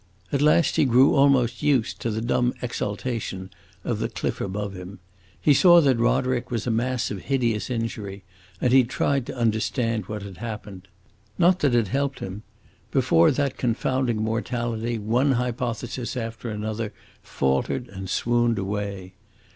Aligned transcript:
At 0.31 0.41
last 0.41 0.77
he 0.77 0.85
grew 0.85 1.13
almost 1.13 1.61
used 1.61 1.99
to 2.01 2.09
the 2.09 2.23
dumb 2.23 2.55
exultation 2.63 3.51
of 3.83 3.99
the 3.99 4.09
cliff 4.09 4.41
above 4.41 4.73
him. 4.73 4.97
He 5.39 5.53
saw 5.53 5.79
that 5.79 5.99
Roderick 5.99 6.49
was 6.49 6.65
a 6.65 6.71
mass 6.71 7.11
of 7.11 7.21
hideous 7.25 7.69
injury, 7.69 8.23
and 8.59 8.73
he 8.73 8.83
tried 8.83 9.27
to 9.27 9.37
understand 9.37 10.07
what 10.07 10.23
had 10.23 10.37
happened. 10.37 10.87
Not 11.37 11.59
that 11.59 11.75
it 11.75 11.89
helped 11.89 12.17
him; 12.17 12.41
before 12.89 13.29
that 13.29 13.57
confounding 13.59 14.23
mortality 14.23 14.97
one 14.97 15.33
hypothesis 15.33 16.17
after 16.17 16.49
another 16.49 16.93
faltered 17.21 17.87
and 17.87 18.09
swooned 18.09 18.57
away. 18.57 19.13